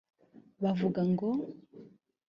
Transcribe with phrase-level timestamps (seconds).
[0.61, 1.29] baravuga ngo